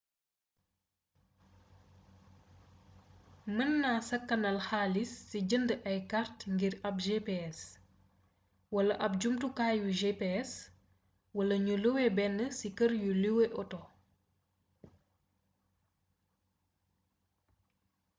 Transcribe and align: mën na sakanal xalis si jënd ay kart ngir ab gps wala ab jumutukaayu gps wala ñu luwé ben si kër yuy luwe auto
mën 3.55 3.71
na 3.83 3.91
sakanal 4.09 4.57
xalis 4.67 5.11
si 5.29 5.37
jënd 5.49 5.69
ay 5.89 5.99
kart 6.11 6.37
ngir 6.55 6.73
ab 6.87 6.95
gps 7.05 7.59
wala 8.75 8.93
ab 9.05 9.13
jumutukaayu 9.21 9.87
gps 9.99 10.49
wala 11.37 11.55
ñu 11.65 11.75
luwé 11.83 12.05
ben 12.17 12.35
si 12.57 12.67
kër 12.77 12.91
yuy 13.03 13.15
luwe 13.23 13.45
auto 13.59 13.79